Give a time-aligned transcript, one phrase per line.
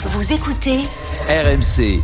[0.00, 0.78] Vous écoutez
[1.28, 2.00] RMC,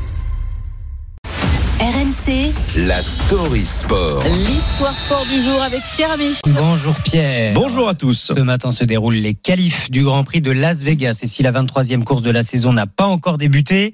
[1.79, 2.52] RMC
[2.88, 4.24] la story sport.
[4.24, 6.41] L'histoire sport du jour avec Pierre Amiche.
[6.44, 7.54] Bonjour Pierre.
[7.54, 8.32] Bonjour à tous.
[8.34, 11.20] Ce matin se déroulent les qualifs du Grand Prix de Las Vegas.
[11.22, 13.93] Et si la 23e course de la saison n'a pas encore débuté,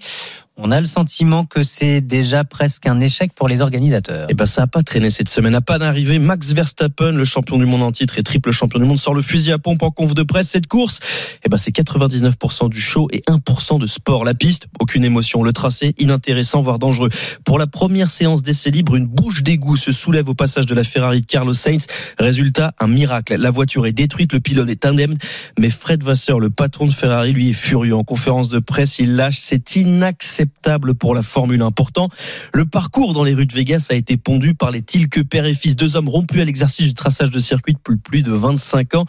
[0.62, 4.26] on a le sentiment que c'est déjà presque un échec pour les organisateurs.
[4.28, 5.54] Eh ben, ça n'a pas traîné cette semaine.
[5.54, 8.84] À pas d'arrivée, Max Verstappen, le champion du monde en titre et triple champion du
[8.84, 10.50] monde, sort le fusil à pompe en conf de presse.
[10.50, 11.00] Cette course,
[11.44, 14.24] eh ben, c'est 99% du show et 1% de sport.
[14.24, 15.42] La piste, aucune émotion.
[15.42, 17.08] Le tracé, inintéressant, voire dangereux.
[17.44, 20.84] Pour la première séance d'essai libre, une bouche d'égout se soulève au passage de la
[20.84, 21.86] Ferrari de Carlos Sainz.
[22.18, 23.36] Résultat, un miracle.
[23.36, 25.16] La voiture est détruite, le pilote est indemne.
[25.58, 27.94] Mais Fred Vasseur, le patron de Ferrari, lui, est furieux.
[27.94, 29.38] En conférence de presse, il lâche.
[29.38, 30.49] C'est inacceptable
[30.98, 31.70] pour la Formule 1.
[31.72, 32.08] Pourtant,
[32.52, 35.54] le parcours dans les rues de Vegas a été pondu par les Tilke père et
[35.54, 39.04] fils, deux hommes rompus à l'exercice du traçage de circuit depuis plus de 25 ans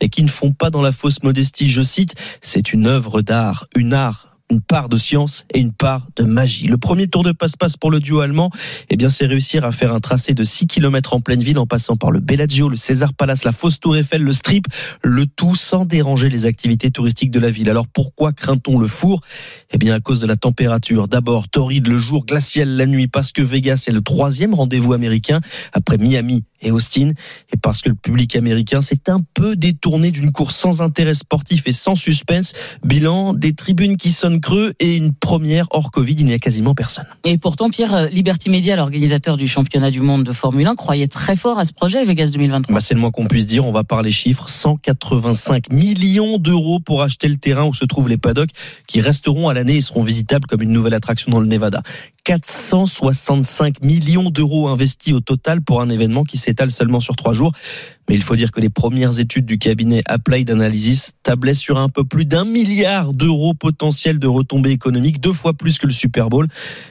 [0.00, 1.68] et qui ne font pas dans la fausse modestie.
[1.68, 6.06] Je cite, c'est une œuvre d'art, une art une part de science et une part
[6.16, 6.66] de magie.
[6.66, 8.50] Le premier tour de passe-passe pour le duo allemand,
[8.90, 11.66] eh bien, c'est réussir à faire un tracé de 6 km en pleine ville en
[11.66, 14.66] passant par le Bellagio, le César Palace, la fausse tour Eiffel, le strip,
[15.02, 17.70] le tout sans déranger les activités touristiques de la ville.
[17.70, 19.22] Alors pourquoi craint-on le four?
[19.72, 21.08] Eh bien, à cause de la température.
[21.08, 25.40] D'abord, torride le jour, glacial la nuit, parce que Vegas est le troisième rendez-vous américain
[25.72, 27.10] après Miami et Austin,
[27.52, 31.62] et parce que le public américain s'est un peu détourné d'une course sans intérêt sportif
[31.66, 32.52] et sans suspense.
[32.84, 36.74] Bilan, des tribunes qui sonnent creux et une première hors Covid, il n'y a quasiment
[36.74, 37.06] personne.
[37.24, 41.08] Et pourtant, Pierre, euh, Liberty Media, l'organisateur du championnat du monde de Formule 1, croyait
[41.08, 42.74] très fort à ce projet Vegas 2023.
[42.74, 43.66] Bah, c'est le moins qu'on puisse dire.
[43.66, 44.48] On va parler chiffres.
[44.48, 48.50] 185 millions d'euros pour acheter le terrain où se trouvent les paddocks
[48.86, 51.82] qui resteront à l'année et seront visitables comme une nouvelle attraction dans le Nevada.
[52.24, 57.52] 465 millions d'euros investis au total pour un événement qui s'étale seulement sur trois jours.
[58.08, 61.88] Mais il faut dire que les premières études du cabinet Applied Analysis tablaient sur un
[61.88, 66.28] peu plus d'un milliard d'euros potentiels de retombées économiques, deux fois plus que le Super
[66.28, 66.48] Bowl.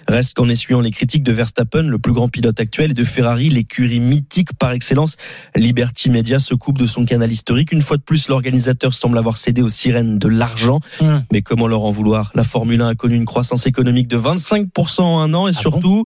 [0.07, 3.49] Reste qu'en essuyant les critiques de Verstappen, le plus grand pilote actuel, et de Ferrari,
[3.49, 5.17] l'écurie mythique par excellence,
[5.55, 7.71] Liberty Media se coupe de son canal historique.
[7.71, 10.79] Une fois de plus, l'organisateur semble avoir cédé aux sirènes de l'argent.
[10.99, 11.05] Mmh.
[11.31, 12.31] Mais comment leur en vouloir?
[12.33, 15.59] La Formule 1 a connu une croissance économique de 25% en un an et Ah
[15.59, 16.05] surtout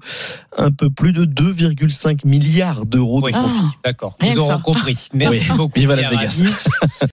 [0.57, 3.31] un peu plus de 2,5 milliards d'euros de Oui.
[3.31, 3.53] profit.
[3.59, 3.71] Ah.
[3.83, 5.07] D'accord, nous aurons compris.
[5.13, 5.57] Merci Oui.
[5.57, 5.79] beaucoup.
[5.79, 6.67] Viva Las Pierre Vegas.